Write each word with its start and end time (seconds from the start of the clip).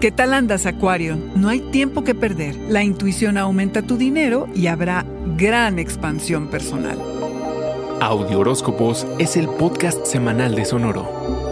¿Qué 0.00 0.12
tal 0.12 0.32
andas, 0.32 0.64
Acuario? 0.64 1.18
No 1.34 1.48
hay 1.48 1.58
tiempo 1.58 2.04
que 2.04 2.14
perder. 2.14 2.54
La 2.68 2.84
intuición 2.84 3.36
aumenta 3.36 3.82
tu 3.82 3.96
dinero 3.96 4.46
y 4.54 4.68
habrá 4.68 5.04
gran 5.36 5.80
expansión 5.80 6.46
personal. 6.46 7.02
Audio 8.00 8.38
Horóscopos 8.38 9.08
es 9.18 9.36
el 9.36 9.48
podcast 9.48 10.06
semanal 10.06 10.54
de 10.54 10.66
Sonoro. 10.66 11.47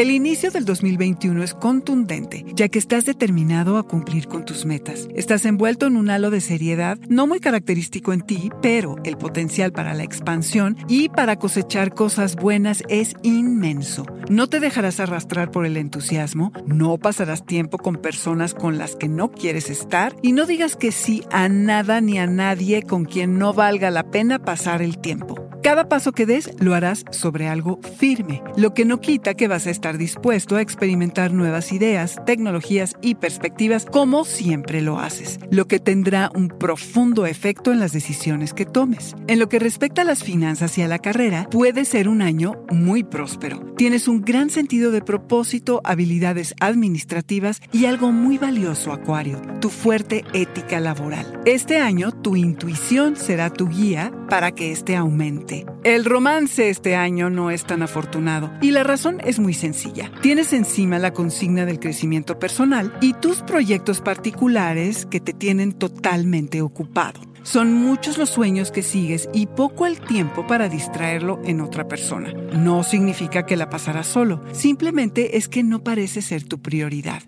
El 0.00 0.10
inicio 0.10 0.50
del 0.50 0.64
2021 0.64 1.42
es 1.42 1.52
contundente, 1.52 2.46
ya 2.54 2.70
que 2.70 2.78
estás 2.78 3.04
determinado 3.04 3.76
a 3.76 3.82
cumplir 3.82 4.28
con 4.28 4.46
tus 4.46 4.64
metas. 4.64 5.06
Estás 5.14 5.44
envuelto 5.44 5.86
en 5.86 5.98
un 5.98 6.08
halo 6.08 6.30
de 6.30 6.40
seriedad 6.40 6.98
no 7.10 7.26
muy 7.26 7.38
característico 7.38 8.14
en 8.14 8.22
ti, 8.22 8.50
pero 8.62 8.96
el 9.04 9.18
potencial 9.18 9.72
para 9.72 9.92
la 9.92 10.02
expansión 10.02 10.78
y 10.88 11.10
para 11.10 11.36
cosechar 11.36 11.92
cosas 11.92 12.36
buenas 12.36 12.82
es 12.88 13.12
inmenso. 13.22 14.06
No 14.30 14.46
te 14.46 14.58
dejarás 14.58 15.00
arrastrar 15.00 15.50
por 15.50 15.66
el 15.66 15.76
entusiasmo, 15.76 16.50
no 16.64 16.96
pasarás 16.96 17.44
tiempo 17.44 17.76
con 17.76 17.96
personas 17.96 18.54
con 18.54 18.78
las 18.78 18.96
que 18.96 19.08
no 19.10 19.30
quieres 19.30 19.68
estar 19.68 20.16
y 20.22 20.32
no 20.32 20.46
digas 20.46 20.76
que 20.76 20.92
sí 20.92 21.24
a 21.30 21.50
nada 21.50 22.00
ni 22.00 22.18
a 22.18 22.26
nadie 22.26 22.84
con 22.84 23.04
quien 23.04 23.38
no 23.38 23.52
valga 23.52 23.90
la 23.90 24.10
pena 24.10 24.38
pasar 24.38 24.80
el 24.80 24.96
tiempo. 24.96 25.49
Cada 25.62 25.90
paso 25.90 26.12
que 26.12 26.24
des 26.24 26.50
lo 26.58 26.74
harás 26.74 27.04
sobre 27.10 27.46
algo 27.46 27.80
firme, 27.98 28.42
lo 28.56 28.72
que 28.72 28.86
no 28.86 28.98
quita 29.00 29.34
que 29.34 29.46
vas 29.46 29.66
a 29.66 29.70
estar 29.70 29.98
dispuesto 29.98 30.56
a 30.56 30.62
experimentar 30.62 31.34
nuevas 31.34 31.70
ideas, 31.72 32.16
tecnologías 32.24 32.94
y 33.02 33.16
perspectivas 33.16 33.84
como 33.84 34.24
siempre 34.24 34.80
lo 34.80 34.98
haces, 34.98 35.38
lo 35.50 35.68
que 35.68 35.78
tendrá 35.78 36.30
un 36.34 36.48
profundo 36.48 37.26
efecto 37.26 37.72
en 37.72 37.78
las 37.78 37.92
decisiones 37.92 38.54
que 38.54 38.64
tomes. 38.64 39.14
En 39.26 39.38
lo 39.38 39.50
que 39.50 39.58
respecta 39.58 40.00
a 40.00 40.06
las 40.06 40.24
finanzas 40.24 40.78
y 40.78 40.82
a 40.82 40.88
la 40.88 40.98
carrera, 40.98 41.46
puede 41.50 41.84
ser 41.84 42.08
un 42.08 42.22
año 42.22 42.54
muy 42.70 43.04
próspero. 43.04 43.60
Tienes 43.76 44.08
un 44.08 44.22
gran 44.22 44.48
sentido 44.48 44.90
de 44.90 45.02
propósito, 45.02 45.82
habilidades 45.84 46.54
administrativas 46.60 47.60
y 47.70 47.84
algo 47.84 48.12
muy 48.12 48.38
valioso, 48.38 48.92
Acuario, 48.92 49.42
tu 49.60 49.68
fuerte 49.68 50.24
ética 50.32 50.80
laboral. 50.80 51.42
Este 51.44 51.78
año 51.78 52.12
tu 52.12 52.34
intuición 52.36 53.16
será 53.16 53.50
tu 53.50 53.68
guía 53.68 54.10
para 54.30 54.52
que 54.52 54.72
éste 54.72 54.96
aumente 54.96 55.49
el 55.84 56.04
romance 56.04 56.68
este 56.68 56.96
año 56.96 57.30
no 57.30 57.50
es 57.50 57.64
tan 57.64 57.82
afortunado 57.82 58.50
y 58.60 58.70
la 58.70 58.84
razón 58.84 59.18
es 59.24 59.38
muy 59.38 59.54
sencilla. 59.54 60.10
Tienes 60.22 60.52
encima 60.52 60.98
la 60.98 61.12
consigna 61.12 61.66
del 61.66 61.80
crecimiento 61.80 62.38
personal 62.38 62.96
y 63.00 63.14
tus 63.14 63.42
proyectos 63.42 64.00
particulares 64.00 65.06
que 65.06 65.20
te 65.20 65.32
tienen 65.32 65.72
totalmente 65.72 66.62
ocupado. 66.62 67.20
Son 67.42 67.72
muchos 67.72 68.18
los 68.18 68.28
sueños 68.28 68.70
que 68.70 68.82
sigues 68.82 69.28
y 69.32 69.46
poco 69.46 69.86
el 69.86 70.00
tiempo 70.00 70.46
para 70.46 70.68
distraerlo 70.68 71.40
en 71.44 71.60
otra 71.60 71.88
persona. 71.88 72.32
No 72.52 72.82
significa 72.82 73.46
que 73.46 73.56
la 73.56 73.70
pasarás 73.70 74.06
solo, 74.06 74.42
simplemente 74.52 75.38
es 75.38 75.48
que 75.48 75.62
no 75.62 75.82
parece 75.82 76.22
ser 76.22 76.44
tu 76.44 76.60
prioridad. 76.60 77.22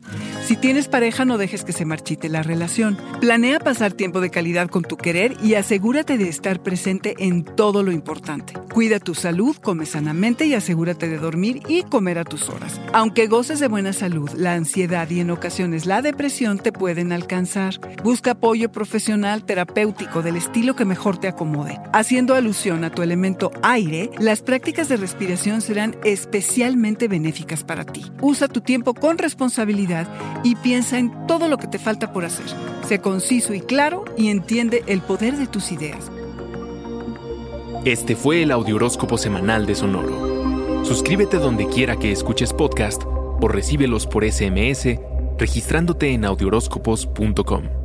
Si 0.53 0.57
tienes 0.57 0.87
pareja, 0.87 1.25
no 1.25 1.39
dejes 1.39 1.65
que 1.65 1.73
se 1.73 1.87
marchite 1.87 2.29
la 2.29 2.43
relación. 2.43 2.99
Planea 3.23 3.59
pasar 3.59 3.95
tiempo 3.95 4.21
de 4.21 4.29
calidad 4.29 4.69
con 4.69 4.83
tu 4.83 4.99
querer 4.99 5.35
y 5.43 5.55
asegúrate 5.55 6.19
de 6.19 6.29
estar 6.29 6.63
presente 6.63 7.15
en 7.21 7.43
todo 7.43 7.83
lo 7.83 7.91
importante. 7.91 8.53
Cuida 8.71 8.99
tu 8.99 9.15
salud, 9.15 9.57
come 9.57 9.87
sanamente 9.87 10.45
y 10.45 10.53
asegúrate 10.53 11.09
de 11.09 11.17
dormir 11.17 11.63
y 11.69 11.85
comer 11.85 12.19
a 12.19 12.25
tus 12.25 12.51
horas. 12.51 12.83
Aunque 12.93 13.29
goces 13.29 13.61
de 13.61 13.69
buena 13.69 13.95
salud, 13.95 14.29
la 14.37 14.53
ansiedad 14.53 15.09
y 15.09 15.21
en 15.21 15.31
ocasiones 15.31 15.87
la 15.87 16.03
depresión 16.03 16.59
te 16.59 16.71
pueden 16.71 17.13
alcanzar. 17.13 17.81
Busca 18.05 18.33
apoyo 18.33 18.71
profesional, 18.71 19.47
terapéutico 19.47 20.21
del 20.21 20.37
estilo 20.37 20.77
que 20.77 20.85
mejor 20.85 21.17
te 21.17 21.29
acomode. 21.29 21.81
Haciendo 21.95 22.35
alusión 22.35 22.85
a 22.85 22.91
tu 22.91 23.01
elemento 23.01 23.53
aire, 23.63 24.11
las 24.19 24.43
prácticas 24.43 24.91
de 24.91 24.99
respiración 24.99 25.63
serán 25.63 25.97
especialmente 26.05 27.09
benéficas 27.09 27.65
para 27.65 27.87
ti. 27.87 28.05
Usa 28.21 28.49
tu 28.49 28.61
tiempo 28.61 28.93
con 28.93 29.17
responsabilidad 29.17 30.07
y 30.43 30.57
piensa 30.57 30.99
en 30.99 31.27
todo 31.27 31.49
lo 31.49 31.59
que 31.59 31.67
te 31.67 31.79
falta 31.79 32.13
por 32.13 32.25
hacer. 32.25 32.47
Sé 32.87 33.01
conciso 33.01 33.55
y 33.55 33.61
claro 33.61 34.05
y 34.17 34.29
entiende 34.29 34.83
el 34.87 35.01
poder 35.01 35.37
de 35.37 35.47
tus 35.47 35.73
ideas. 35.73 36.11
Este 37.85 38.15
fue 38.15 38.43
el 38.43 38.53
Audioróscopo 38.53 39.19
Semanal 39.19 39.67
de 39.67 39.75
Sonoro. 39.75 40.85
Suscríbete 40.85 41.39
donde 41.39 41.67
quiera 41.69 41.97
que 41.97 42.13
escuches 42.13 42.53
podcast 42.53 43.03
o 43.05 43.49
recíbelos 43.49 44.07
por 44.07 44.25
SMS 44.25 44.99
registrándote 45.39 46.13
en 46.13 46.25
audioróscopos.com. 46.25 47.82